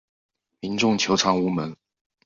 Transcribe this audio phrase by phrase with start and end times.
[0.61, 1.77] 民众求偿无门